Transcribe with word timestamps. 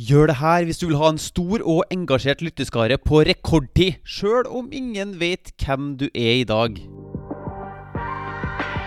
Gjør 0.00 0.26
det 0.26 0.36
her 0.40 0.64
hvis 0.64 0.78
du 0.80 0.86
vil 0.86 0.96
ha 0.96 1.10
en 1.12 1.18
stor 1.20 1.60
og 1.68 1.82
engasjert 1.92 2.40
lytteskare 2.40 2.96
på 2.96 3.18
rekordtid, 3.28 3.98
sjøl 4.08 4.46
om 4.48 4.70
ingen 4.72 5.18
vet 5.20 5.52
hvem 5.60 5.98
du 6.00 6.06
er 6.14 6.38
i 6.40 6.46
dag. 6.48 6.78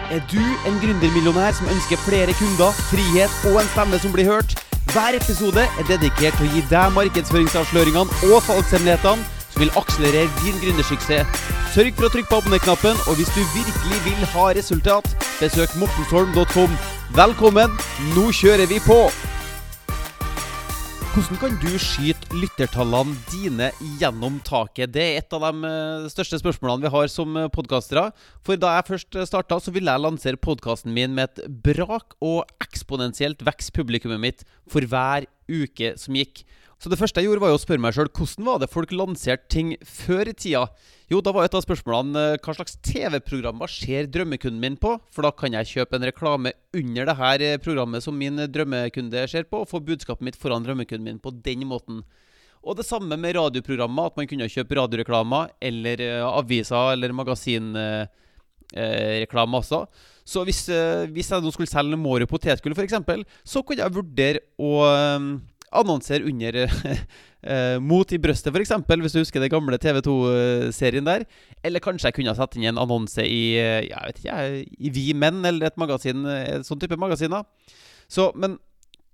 Er 0.10 0.23
du 0.31 0.41
en 0.65 0.79
gründermillionær 0.81 1.54
som 1.54 1.70
ønsker 1.70 2.02
flere 2.07 2.33
kunder, 2.39 2.73
frihet 2.89 3.29
og 3.52 3.62
en 3.62 3.70
stemme 3.76 3.99
som 4.02 4.15
blir 4.15 4.26
hørt? 4.31 4.57
Hver 4.96 5.20
episode 5.20 5.68
er 5.68 5.86
dedikert 5.86 6.39
til 6.39 6.49
å 6.49 6.55
gi 6.55 6.65
deg 6.73 6.97
markedsføringsavsløringene 6.97 8.33
og 8.33 8.42
salgshemmelighetene 8.47 9.29
som 9.53 9.62
vil 9.62 9.76
akselerere 9.78 10.33
din 10.42 10.58
gründersuksess. 10.63 11.46
Sørg 11.78 11.94
for 11.99 12.10
å 12.10 12.13
trykke 12.15 12.31
på 12.31 12.42
abonner-knappen, 12.42 12.97
og 13.06 13.22
hvis 13.22 13.29
du 13.37 13.44
virkelig 13.53 14.01
vil 14.10 14.26
ha 14.33 14.49
resultat, 14.58 15.13
besøk 15.37 15.78
mortensholm.com. 15.78 16.76
Velkommen, 17.22 17.80
nå 18.17 18.27
kjører 18.34 18.66
vi 18.73 18.81
på! 18.90 19.03
Hvordan 21.16 21.38
kan 21.40 21.54
du 21.63 21.77
skyte 21.80 22.36
lyttertallene 22.36 23.14
dine 23.32 23.70
gjennom 24.02 24.36
taket? 24.44 24.92
Det 24.92 25.00
er 25.00 25.22
et 25.22 25.36
av 25.38 25.46
de 25.46 25.70
eh, 25.70 26.08
største 26.12 26.42
spørsmålene 26.42 26.84
vi 26.84 26.92
har 26.92 27.08
som 27.08 27.38
eh, 27.40 27.48
podkastere. 27.56 28.10
For 28.44 28.60
da 28.60 28.73
jeg 28.76 28.88
først 28.90 29.18
starta, 29.32 29.56
så 29.64 29.72
ville 29.72 29.94
jeg 29.96 30.04
lansere 30.04 30.42
podkasten 30.44 30.92
min 30.92 31.16
med 31.16 31.32
et 31.32 31.48
brak 31.64 32.18
og 32.20 32.44
eksponentielt 32.59 33.48
vekst 33.48 33.72
publikummet 33.78 34.20
mitt 34.26 34.44
for 34.68 34.84
hver 34.84 35.23
uke 35.48 35.94
som 35.96 36.20
gikk. 36.20 36.44
Så 36.82 36.90
det 36.92 36.98
første 37.00 37.22
jeg 37.22 37.30
gjorde, 37.30 37.42
var 37.42 37.50
jo 37.54 37.58
å 37.58 37.62
spørre 37.62 37.82
meg 37.82 37.94
sjøl 37.96 38.10
hvordan 38.12 38.46
var 38.50 38.60
det 38.62 38.74
folk 38.74 38.92
lanserte 38.94 39.48
ting 39.52 39.76
før 39.88 40.30
i 40.30 40.34
tida? 40.36 40.66
Jo, 41.12 41.22
da 41.24 41.32
var 41.36 41.44
et 41.48 41.56
av 41.56 41.64
spørsmålene 41.64 42.22
eh, 42.34 42.40
hva 42.44 42.54
slags 42.58 42.76
TV-programmer 42.84 43.70
ser 43.72 44.04
drømmekunden 44.12 44.62
min 44.62 44.78
på? 44.82 44.92
For 45.14 45.22
da 45.26 45.32
kan 45.38 45.54
jeg 45.56 45.72
kjøpe 45.72 45.96
en 45.98 46.08
reklame 46.10 46.50
under 46.76 47.04
det 47.10 47.18
her 47.22 47.38
eh, 47.46 47.62
programmet 47.64 48.04
som 48.04 48.16
min 48.18 48.38
drømmekunde 48.52 49.20
ser 49.32 49.46
på, 49.48 49.56
og 49.64 49.72
få 49.72 49.78
budskapet 49.86 50.26
mitt 50.26 50.40
foran 50.40 50.66
drømmekunden 50.66 51.08
min 51.08 51.22
på 51.22 51.30
den 51.46 51.62
måten. 51.70 51.98
Og 52.66 52.74
det 52.80 52.88
samme 52.88 53.16
med 53.22 53.36
radioprogrammer, 53.38 54.04
at 54.10 54.18
man 54.18 54.30
kunne 54.30 54.50
kjøpe 54.50 54.78
radioreklamer 54.80 55.44
eller 55.62 55.98
uh, 56.02 56.38
aviser 56.39 56.86
eller 56.95 57.10
magasinreklame 57.14 59.54
uh, 59.54 59.60
også. 59.62 59.80
Så 60.26 60.42
hvis, 60.48 60.62
hvis, 61.14 61.30
jeg 61.30 61.42
nå 61.45 61.50
skulle 61.54 61.70
selge 61.70 61.94
Mårud 62.02 62.26
potetgull 62.26 62.73
f.eks., 62.73 62.98
så 63.45 63.62
kunne 63.62 63.86
jeg 63.86 63.94
vurdere 63.94 64.42
å 64.58 64.82
annonsere 65.80 66.26
under 66.30 66.58
uh, 66.66 67.78
Mot 67.90 68.09
i 68.16 68.20
brøstet, 68.22 68.54
f.eks., 68.56 68.73
hvis 68.90 69.16
du 69.16 69.20
husker 69.22 69.44
den 69.44 69.52
gamle 69.54 69.78
TV 69.82 70.00
2-serien 70.06 71.06
der. 71.06 71.26
Eller 71.66 71.84
kanskje 71.84 72.09
jeg 72.09 72.17
kunne 72.17 72.34
ha 72.34 72.40
satt 72.40 72.58
inn 72.58 72.70
en 72.72 72.82
annonse 72.82 73.26
i 73.26 73.42
uh, 73.59 73.82
jeg 73.86 74.08
vet 74.08 74.22
ikke, 74.23 74.38
i 74.80 74.94
Vi 74.95 75.09
Menn, 75.17 75.44
eller 75.45 75.70
et 75.70 75.78
magasin, 75.82 76.26
et 76.26 76.66
sånn 76.67 76.82
type 76.82 76.98
magasiner. 77.02 77.45
Så, 78.12 78.32
men 78.40 78.58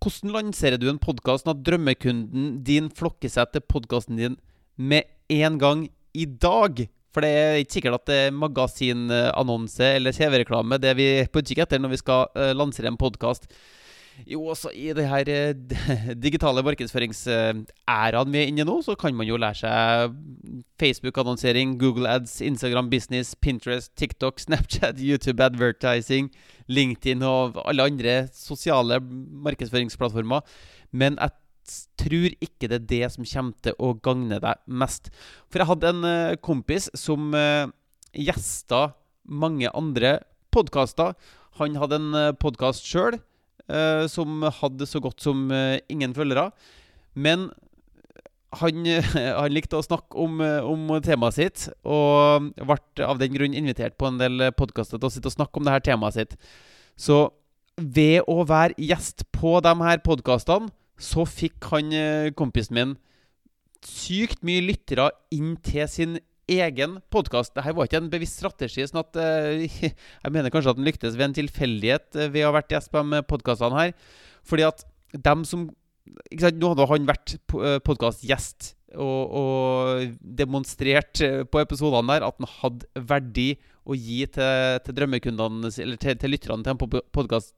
hvordan 0.02 0.34
lanserer 0.34 0.82
du 0.82 0.88
en 0.90 1.02
podkast 1.02 1.46
når 1.46 1.60
drømmekunden 1.68 2.56
din 2.66 2.90
flokker 2.90 3.30
seg 3.32 3.52
til 3.54 3.66
podkasten 3.70 4.18
din 4.18 4.40
med 4.78 5.12
en 5.30 5.60
gang 5.62 5.86
i 6.18 6.26
dag? 6.26 6.86
For 7.12 7.26
det 7.26 7.30
er 7.36 7.60
ikke 7.60 7.76
sikkert 7.78 8.00
at 8.00 8.08
det 8.08 8.18
er 8.24 8.40
magasinannonse 8.40 9.92
eller 9.98 10.16
TV-reklame 10.16 10.80
det 10.80 10.96
vi 10.98 11.12
på 11.28 11.44
utkikk 11.44 11.66
etter 11.66 11.82
når 11.84 11.92
vi 11.94 12.00
skal 12.00 12.56
lansere 12.56 12.88
en 12.88 13.00
podkast. 13.00 13.52
Jo, 14.28 14.44
også 14.54 14.70
i 14.76 14.92
det 14.94 15.08
her 15.10 15.30
eh, 15.32 16.16
digitale 16.26 16.62
markedsføringsæraen 16.66 18.34
vi 18.34 18.42
er 18.42 18.50
inne 18.52 18.64
i 18.64 18.68
nå, 18.68 18.78
så 18.86 18.96
kan 19.00 19.16
man 19.18 19.28
jo 19.28 19.40
lære 19.40 19.58
seg 19.64 20.16
Facebook-annonsering, 20.82 21.78
Google 21.82 22.10
Ads, 22.10 22.40
Instagram 22.46 22.90
Business, 22.92 23.36
Pinterest, 23.36 23.92
TikTok, 23.98 24.40
Snapchat, 24.40 25.00
YouTube 25.10 25.44
Advertising, 25.44 26.30
LinkedIn 26.68 27.24
og 27.26 27.62
alle 27.66 27.88
andre 27.90 28.16
sosiale 28.36 29.00
markedsføringsplattformer. 29.02 30.46
Men 30.92 31.18
jeg 31.18 31.38
tror 32.04 32.38
ikke 32.44 32.68
det 32.68 32.82
er 32.82 32.88
det 32.92 33.12
som 33.16 33.26
kommer 33.26 33.58
til 33.64 33.78
å 33.80 33.94
gagne 33.96 34.42
deg 34.44 34.64
mest. 34.68 35.10
For 35.50 35.64
jeg 35.64 35.72
hadde 35.72 35.96
en 35.96 36.08
eh, 36.08 36.38
kompis 36.44 36.92
som 36.98 37.32
uh, 37.34 37.72
gjesta 38.12 38.92
mange 39.24 39.72
andre 39.72 40.20
podkaster. 40.52 41.16
Han 41.60 41.78
hadde 41.80 42.00
en 42.00 42.40
podkast 42.42 42.86
sjøl 42.88 43.22
som 44.12 44.46
hadde 44.62 44.88
så 44.90 45.02
godt 45.04 45.22
som 45.24 45.46
uh, 45.54 45.78
ingen 45.92 46.16
følgere. 46.16 46.50
Men 47.14 47.50
han, 48.60 48.88
han, 49.40 49.54
likte 49.54 49.80
å 49.80 49.86
snakke 49.86 50.18
om, 50.20 50.42
om, 50.42 50.90
temaet 51.04 51.38
sitt, 51.38 51.68
og 51.84 52.52
ble 52.58 53.06
av 53.06 53.22
den 53.22 53.36
grunn 53.36 53.58
invitert 53.58 53.98
på 54.00 54.10
en 54.10 54.20
del 54.22 54.50
podkaster 54.58 55.00
til 55.00 55.08
å 55.08 55.14
sitte 55.14 55.32
og 55.32 55.38
snakke 55.38 55.62
om 55.62 55.68
det 55.68 55.76
her 55.78 55.86
temaet 55.92 56.20
sitt. 56.20 56.36
Så 57.00 57.30
ved 57.78 58.28
å 58.30 58.42
være 58.48 58.76
gjest 58.82 59.26
på 59.36 59.60
de 59.64 59.76
her 59.84 60.04
podkastene, 60.04 60.72
så 61.02 61.24
fikk 61.26 61.72
han 61.72 61.96
kompisen 62.38 62.78
min 62.78 62.92
sykt 63.86 64.44
mye 64.46 64.62
lyttere 64.62 65.10
inn 65.34 65.56
til 65.66 65.88
sin 65.90 66.20
egen 66.60 66.98
podkast. 67.14 67.54
Dette 67.56 67.74
var 67.76 67.88
ikke 67.88 68.02
en 68.02 68.10
bevisst 68.12 68.42
strategi. 68.42 68.86
sånn 68.88 69.04
at 69.04 69.20
uh, 69.20 69.62
Jeg 70.26 70.34
mener 70.34 70.54
kanskje 70.54 70.74
at 70.74 70.80
den 70.80 70.88
lyktes 70.88 71.18
ved 71.18 71.30
en 71.30 71.38
tilfeldighet 71.42 72.20
uh, 72.20 72.28
ved 72.34 72.46
å 72.46 72.52
ha 72.52 72.58
vært 72.60 72.76
gjest 72.76 72.92
på 72.94 73.04
de 73.08 73.22
podkastene 73.30 73.80
her. 73.80 73.96
Fordi 74.48 74.68
at 74.68 74.86
dem 75.16 75.46
som 75.48 75.70
ikke 76.32 76.48
sant, 76.48 76.58
Nå 76.60 76.72
hadde 76.72 76.88
han 76.90 77.10
vært 77.10 77.36
uh, 77.56 77.78
podkastgjest 77.86 78.74
og, 79.00 79.36
og, 79.40 80.16
demonstrert 80.20 81.22
på 81.48 81.60
episodene 81.62 82.18
der 82.18 82.26
at 82.28 82.42
han 82.42 82.50
hadde 82.58 83.06
verdi 83.08 83.54
å 83.88 83.96
gi 83.96 84.26
til, 84.28 84.82
til 84.84 84.98
drømmekundene 84.98 85.72
Eller 85.72 86.02
til, 86.02 86.18
til 86.20 86.34
lytterne 86.34 86.66
til 86.66 87.00
podkast, 87.16 87.56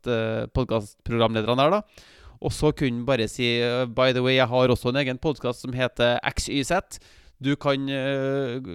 podkastprogramlederne 0.54 1.66
der. 1.66 1.80
da 1.80 2.12
og 2.44 2.52
så 2.52 2.74
kunne 2.76 3.00
han 3.00 3.06
bare 3.08 3.28
si 3.32 3.48
By 3.96 4.12
the 4.12 4.22
way, 4.22 4.36
jeg 4.36 4.50
har 4.52 4.72
også 4.72 4.92
en 4.92 5.00
egen 5.00 5.18
podkast 5.18 5.64
som 5.64 5.74
heter 5.74 6.20
XYZ 6.28 7.00
du 7.44 7.54
kan 7.60 7.90
uh, 7.90 8.72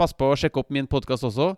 passe 0.00 0.16
på 0.16 0.30
å 0.30 0.38
sjekke 0.38 0.62
opp 0.62 0.72
min 0.74 0.88
podkast 0.90 1.26
også. 1.28 1.52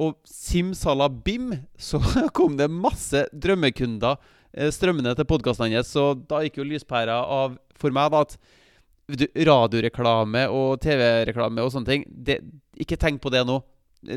Og 0.00 0.18
simsalabim, 0.28 1.54
så 1.90 2.02
kom 2.36 2.58
det 2.60 2.70
masse 2.70 3.26
drømmekunder 3.32 4.20
uh, 4.20 4.70
strømmende 4.74 5.16
til 5.18 5.28
podkasten 5.28 5.72
hans. 5.72 5.92
Så 5.96 6.12
da 6.28 6.44
gikk 6.44 6.60
jo 6.60 6.68
lyspæra 6.68 7.22
av 7.24 7.58
for 7.80 7.94
meg 7.96 8.12
da 8.12 8.24
at 8.26 8.36
radioreklame 9.48 10.44
og 10.54 10.78
TV-reklame 10.84 11.64
og 11.64 11.72
sånne 11.74 11.88
ting 11.88 12.04
det, 12.06 12.36
Ikke 12.78 12.98
tenk 13.00 13.18
på 13.22 13.32
det 13.34 13.42
nå. 13.48 13.58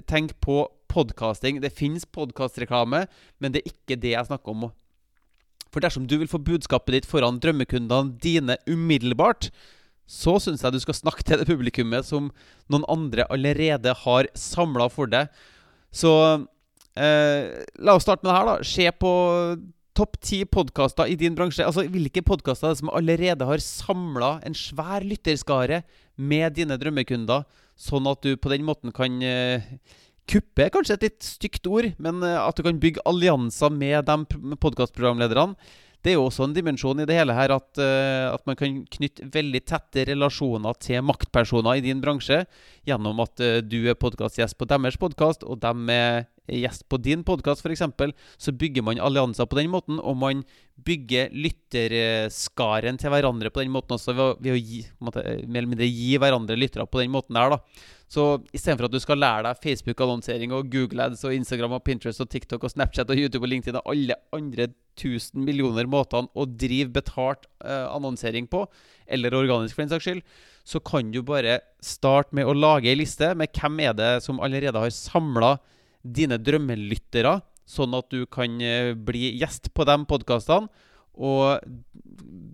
Tenk 0.07 0.35
på 0.43 0.61
podkasting. 0.93 1.59
Det 1.63 1.73
fins 1.73 2.05
podkastreklame, 2.05 3.05
men 3.41 3.53
det 3.53 3.63
er 3.63 3.73
ikke 3.73 3.97
det 3.99 4.13
jeg 4.13 4.29
snakker 4.29 4.53
om. 4.53 4.69
For 5.73 5.81
dersom 5.81 6.05
du 6.05 6.19
vil 6.21 6.29
få 6.29 6.37
budskapet 6.37 6.99
ditt 6.99 7.09
foran 7.09 7.39
drømmekundene 7.41 8.13
dine 8.21 8.59
umiddelbart, 8.69 9.49
så 10.13 10.37
syns 10.41 10.63
jeg 10.63 10.75
du 10.75 10.81
skal 10.83 10.97
snakke 10.97 11.25
til 11.25 11.41
det 11.41 11.49
publikummet 11.49 12.05
som 12.05 12.29
noen 12.71 12.85
andre 12.91 13.25
allerede 13.33 13.95
har 14.03 14.29
samla 14.37 14.89
for 14.93 15.09
deg. 15.09 15.31
Så 15.93 16.11
eh, 16.97 17.63
la 17.81 17.95
oss 17.97 18.05
starte 18.05 18.25
med 18.25 18.31
det 18.31 18.37
her, 18.37 18.51
da. 18.51 18.67
Se 18.67 18.89
på 19.01 19.13
topp 19.97 20.17
ti 20.25 20.41
podkaster 20.49 21.09
i 21.09 21.17
din 21.17 21.35
bransje. 21.37 21.65
Altså 21.65 21.85
Hvilke 21.89 22.23
podkaster 22.25 22.71
er 22.71 22.79
som 22.79 22.93
allerede 22.93 23.45
har 23.49 23.61
samla 23.61 24.37
en 24.45 24.57
svær 24.57 25.05
lytterskare 25.05 25.83
med 26.17 26.57
dine 26.57 26.77
drømmekunder, 26.81 27.45
sånn 27.77 28.09
at 28.09 28.21
du 28.25 28.35
på 28.37 28.51
den 28.53 28.65
måten 28.65 28.93
kan 28.93 29.21
eh, 29.25 29.65
kuppe 30.29 30.69
kanskje 30.73 30.97
et 30.97 31.07
litt 31.07 31.25
stygt 31.25 31.67
ord, 31.69 31.89
men 32.01 32.21
eh, 32.25 32.37
at 32.37 32.57
du 32.57 32.65
kan 32.65 32.81
bygge 32.81 33.03
allianser 33.09 33.73
med 33.73 34.09
de 34.09 34.57
podkastprogramlederne 34.61 35.57
det 36.03 36.11
er 36.11 36.17
jo 36.17 36.25
også 36.27 36.47
en 36.47 36.55
dimensjon 36.55 36.99
i 36.99 37.07
det 37.07 37.15
hele 37.15 37.35
her 37.37 37.53
at, 37.55 37.69
uh, 37.79 38.33
at 38.33 38.43
man 38.49 38.57
kan 38.59 38.81
knytte 38.97 39.29
veldig 39.31 39.61
tette 39.69 40.03
relasjoner 40.11 40.75
til 40.83 41.03
maktpersoner 41.07 41.79
i 41.79 41.85
din 41.85 42.03
bransje 42.03 42.41
gjennom 42.87 43.23
at 43.23 43.43
uh, 43.43 43.61
du 43.63 43.79
er 43.87 43.99
podkastgjest 43.99 44.57
på 44.59 44.67
deres 44.67 44.99
podkast, 44.99 45.47
og 45.47 45.61
dem 45.63 45.87
er 45.93 46.25
gjest 46.51 46.85
på 46.91 46.99
din 46.99 47.23
podkast 47.23 47.63
f.eks., 47.63 47.83
så 48.37 48.51
bygger 48.51 48.83
man 48.83 48.99
allianser 48.99 49.47
på 49.47 49.59
den 49.59 49.71
måten, 49.71 49.99
og 49.99 50.17
man 50.19 50.43
bygger 50.83 51.31
lytterskaren 51.31 52.97
til 52.99 53.13
hverandre 53.13 53.51
på 53.53 53.63
den 53.63 53.73
måten 53.73 53.95
også, 53.95 54.15
ved 54.17 54.51
å, 54.51 54.59
gi, 54.59 54.83
måte, 55.03 55.23
mer 55.45 55.61
eller 55.61 55.71
mindre 55.75 55.89
gi 55.89 56.15
hverandre 56.19 56.57
lyttere 56.59 56.87
på 56.89 57.03
den 57.03 57.13
måten 57.13 57.37
der. 57.37 57.55
da. 57.55 57.89
Så 58.13 58.23
istedenfor 58.53 58.89
at 58.89 58.93
du 58.93 58.99
skal 59.01 59.21
lære 59.21 59.47
deg 59.47 59.61
Facebook-annonsering 59.63 60.53
og 60.53 60.67
Google 60.73 61.07
Ads 61.07 61.23
og 61.25 61.33
Instagram 61.33 61.77
og 61.79 61.83
Pinterest 61.87 62.21
og 62.21 62.29
TikTok 62.29 62.65
og 62.67 62.73
Snapchat 62.73 63.09
og 63.09 63.17
YouTube 63.17 63.47
og 63.47 63.53
LinkedIn 63.53 63.79
og 63.79 63.89
alle 63.89 64.19
andre 64.35 64.67
tusen 64.99 65.41
millioner 65.47 65.87
måtene 65.89 66.29
å 66.37 66.45
drive 66.45 66.91
betalt 66.93 67.47
eh, 67.65 67.87
annonsering 67.89 68.49
på, 68.51 68.67
eller 69.07 69.33
organisk 69.33 69.77
for 69.77 69.85
den 69.85 69.93
saks 69.95 70.09
skyld, 70.09 70.21
så 70.67 70.81
kan 70.85 71.09
du 71.11 71.23
bare 71.25 71.61
starte 71.83 72.35
med 72.37 72.45
å 72.47 72.53
lage 72.53 72.91
ei 72.91 72.99
liste 72.99 73.31
med 73.39 73.51
hvem 73.57 73.81
er 73.87 73.97
det 73.97 74.11
som 74.25 74.41
allerede 74.43 74.83
har 74.83 74.93
samla 74.93 75.55
dine 76.03 76.39
drømmelyttere, 76.41 77.39
sånn 77.69 77.95
at 77.97 78.09
du 78.11 78.25
kan 78.27 78.59
eh, 78.61 78.91
bli 78.93 79.31
gjest 79.39 79.71
på 79.73 79.85
de 79.87 79.97
podkastene. 80.09 80.69
Og 81.13 81.61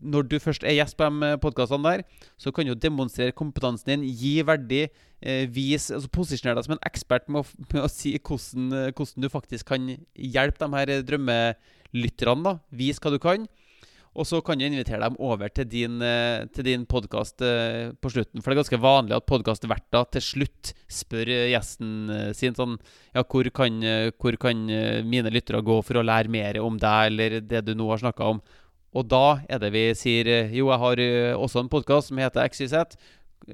når 0.03 0.25
du 0.27 0.35
først 0.43 0.65
er 0.67 0.75
gjest 0.75 0.97
på 0.99 1.07
de 1.07 1.31
podkastene 1.39 1.93
der, 1.93 2.03
så 2.37 2.51
kan 2.51 2.67
du 2.67 2.75
demonstrere 2.75 3.35
kompetansen 3.35 3.93
din, 3.93 4.03
gi 4.11 4.41
verdi, 4.43 4.83
eh, 5.21 5.45
vis, 5.47 5.89
altså 5.95 6.11
posisjonere 6.11 6.59
deg 6.59 6.67
som 6.67 6.75
en 6.75 6.85
ekspert 6.89 7.29
med 7.31 7.41
å, 7.41 7.63
med 7.71 7.85
å 7.85 7.91
si 7.91 8.17
hvordan, 8.17 8.91
hvordan, 8.91 9.23
du 9.23 9.31
faktisk 9.31 9.71
kan 9.71 9.87
hjelpe 10.13 10.59
de 10.65 10.75
her 10.75 10.93
drømmelytterne. 11.07 12.59
Vis 12.75 12.99
hva 12.99 13.15
du 13.15 13.19
kan. 13.23 13.47
Og 14.17 14.25
så 14.25 14.39
kan 14.41 14.57
du 14.57 14.65
invitere 14.65 15.03
dem 15.03 15.17
over 15.21 15.51
til 15.53 15.67
din, 15.69 16.01
eh, 16.01 16.45
til 16.53 16.65
din 16.65 16.85
podkast 16.89 17.41
eh, 17.45 17.91
på 17.93 18.09
slutten. 18.09 18.41
For 18.41 18.49
det 18.49 18.57
er 18.57 18.61
ganske 18.63 18.81
vanlig 18.81 19.15
at 19.15 19.27
podkastverter 19.29 20.07
til 20.15 20.23
slutt 20.25 20.71
spør 20.89 21.29
eh, 21.29 21.49
gjesten 21.53 22.33
sin 22.33 22.57
sånn 22.57 22.79
Ja, 23.13 23.23
hvor 23.23 23.45
kan, 23.53 23.77
hvor 24.17 24.35
kan 24.41 24.65
mine 25.05 25.33
lyttere 25.33 25.61
gå 25.65 25.79
for 25.85 25.99
å 25.99 26.05
lære 26.05 26.29
mer 26.29 26.59
om 26.61 26.77
deg, 26.77 27.11
eller 27.11 27.37
det 27.41 27.63
du 27.67 27.75
nå 27.77 27.89
har 27.89 28.01
snakka 28.01 28.33
om? 28.33 28.41
Og 28.97 29.05
da 29.05 29.41
er 29.49 29.61
det 29.61 29.69
vi 29.73 29.85
sier 29.93 30.49
Jo, 30.53 30.71
jeg 30.71 30.81
har 30.81 31.03
også 31.37 31.63
en 31.63 31.69
podkast 31.69 32.09
som 32.09 32.21
heter 32.21 32.49
XYZ. 32.49 32.97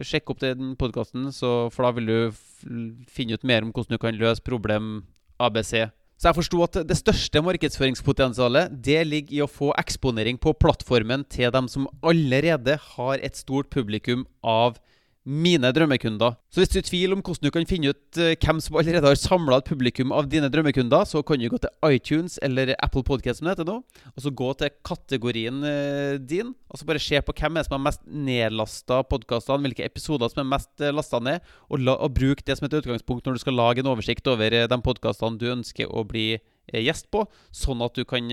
Sjekk 0.04 0.32
opp 0.32 0.40
den 0.44 0.76
podkasten, 0.80 1.28
for 1.36 1.84
da 1.84 1.92
vil 1.96 2.08
du 2.08 3.06
finne 3.12 3.36
ut 3.36 3.44
mer 3.48 3.64
om 3.64 3.76
hvordan 3.76 3.96
du 3.96 4.02
kan 4.02 4.20
løse 4.20 4.44
problem 4.44 5.04
ABC. 5.40 5.92
Så 6.16 6.30
jeg 6.30 6.38
forsto 6.38 6.62
at 6.64 6.78
det 6.88 6.96
største 6.96 7.42
markedsføringspotensialet 7.44 8.76
det 8.86 9.02
ligger 9.08 9.36
i 9.36 9.42
å 9.44 9.52
få 9.52 9.74
eksponering 9.76 10.40
på 10.40 10.54
plattformen 10.56 11.26
til 11.28 11.52
dem 11.52 11.68
som 11.72 11.90
allerede 12.00 12.78
har 12.96 13.20
et 13.20 13.36
stort 13.36 13.68
publikum 13.74 14.24
av 14.40 14.80
mine 15.26 15.72
drømmekunder. 15.74 16.36
Så 16.54 16.62
hvis 16.62 16.70
du 16.70 16.78
er 16.78 16.84
i 16.84 16.90
tvil 16.90 17.16
om 17.16 17.22
hvordan 17.26 17.48
du 17.48 17.54
kan 17.54 17.68
finne 17.70 17.92
ut 17.96 18.20
uh, 18.22 18.36
hvem 18.38 18.60
som 18.62 18.78
allerede 18.78 19.10
har 19.10 19.18
samla 19.18 19.58
et 19.60 19.70
publikum 19.70 20.14
av 20.14 20.30
dine 20.30 20.52
drømmekunder, 20.54 21.08
så 21.10 21.24
kan 21.26 21.42
du 21.42 21.48
gå 21.50 21.60
til 21.62 21.90
iTunes 21.90 22.38
eller 22.46 22.76
Apple 22.78 23.04
Podcast, 23.04 23.42
som 23.42 23.50
det 23.50 23.56
heter 23.56 23.70
nå, 23.70 23.80
og 24.14 24.22
så 24.22 24.32
gå 24.32 24.52
til 24.60 24.74
kategorien 24.86 25.66
uh, 25.66 26.22
din, 26.22 26.54
og 26.70 26.80
så 26.80 26.88
bare 26.88 27.02
se 27.02 27.22
på 27.26 27.36
hvem 27.40 27.58
er 27.58 27.66
som 27.66 27.78
har 27.80 27.86
mest 27.88 28.06
nedlasta 28.06 29.02
podkastene, 29.10 29.66
hvilke 29.66 29.88
episoder 29.90 30.30
som 30.30 30.44
er 30.44 30.52
mest 30.54 30.84
eh, 30.84 30.94
lasta 30.94 31.22
ned, 31.24 31.42
og, 31.70 31.80
la, 31.82 31.98
og 31.98 32.14
bruk 32.14 32.44
det 32.46 32.60
som 32.60 32.68
et 32.68 32.78
utgangspunkt 32.78 33.26
når 33.26 33.38
du 33.38 33.42
skal 33.42 33.58
lage 33.58 33.82
en 33.82 33.90
oversikt 33.90 34.28
over 34.30 34.54
de 34.70 34.82
podkastene 34.86 35.42
du 35.42 35.50
ønsker 35.56 35.90
å 35.90 36.06
bli 36.08 36.36
gjest 36.74 37.12
på, 37.14 37.26
sånn 37.54 37.84
at 37.86 37.98
du 37.98 38.06
kan 38.10 38.32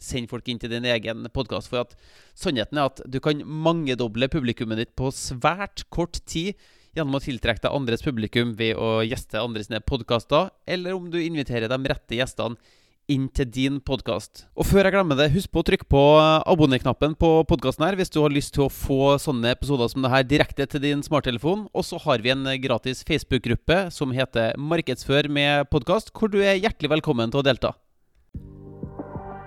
sende 0.00 0.30
folk 0.30 0.48
inn 0.50 0.58
til 0.62 0.72
din 0.72 0.88
egen 0.88 1.28
podkast. 1.34 1.70
For 1.70 1.84
at 1.84 1.96
sannheten 2.38 2.80
er 2.80 2.90
at 2.90 3.02
du 3.06 3.20
kan 3.22 3.44
mangedoble 3.44 4.30
publikummet 4.32 4.80
ditt 4.82 4.94
på 4.98 5.12
svært 5.14 5.86
kort 5.94 6.22
tid 6.26 6.58
gjennom 6.96 7.20
å 7.20 7.22
tiltrekke 7.22 7.62
deg 7.62 7.74
andres 7.76 8.02
publikum 8.02 8.56
ved 8.58 8.74
å 8.74 8.98
gjeste 9.06 9.38
andres 9.38 9.70
podkaster, 9.86 10.50
eller 10.66 10.96
om 10.96 11.06
du 11.12 11.20
inviterer 11.22 11.70
de 11.70 11.78
rette 11.86 12.18
gjestene 12.18 12.58
inn 13.10 13.26
til 13.34 13.48
din 13.50 13.80
podkast. 13.84 14.44
Og 14.54 14.68
før 14.68 14.86
jeg 14.86 14.94
glemmer 14.94 15.18
det, 15.18 15.30
husk 15.34 15.50
på 15.52 15.62
å 15.62 15.66
trykke 15.66 15.88
på 15.90 16.04
abonner-knappen 16.20 17.16
på 17.20 17.32
podkasten 17.50 17.86
her 17.86 17.98
hvis 17.98 18.12
du 18.14 18.20
har 18.22 18.34
lyst 18.34 18.54
til 18.56 18.66
å 18.66 18.72
få 18.72 19.16
sånne 19.22 19.52
episoder 19.56 19.90
som 19.90 20.06
det 20.06 20.12
her 20.14 20.26
direkte 20.26 20.68
til 20.70 20.84
din 20.84 21.04
smarttelefon. 21.06 21.66
Og 21.74 21.86
så 21.86 22.00
har 22.04 22.22
vi 22.24 22.32
en 22.34 22.46
gratis 22.62 23.04
Facebook-gruppe 23.08 23.86
som 23.94 24.14
heter 24.16 24.58
Markedsfør 24.58 25.30
med 25.32 25.70
podkast, 25.74 26.14
hvor 26.14 26.32
du 26.32 26.40
er 26.42 26.60
hjertelig 26.60 26.94
velkommen 26.98 27.32
til 27.32 27.42
å 27.42 27.46
delta. 27.46 27.74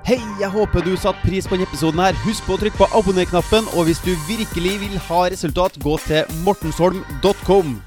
Hei, 0.03 0.19
jeg 0.35 0.51
håper 0.51 0.83
du 0.83 0.97
satte 0.99 1.23
pris 1.23 1.45
på 1.47 1.55
denne 1.55 1.69
episoden. 1.69 2.01
her 2.03 2.17
Husk 2.25 2.43
på 2.43 2.57
å 2.57 2.59
trykke 2.59 2.81
på 2.81 2.89
abonner-knappen. 2.99 3.71
Og 3.77 3.87
hvis 3.87 4.03
du 4.03 4.11
virkelig 4.27 4.75
vil 4.83 4.99
ha 5.07 5.23
resultat, 5.31 5.79
gå 5.79 5.95
til 6.03 6.27
mortensholm.com. 6.43 7.77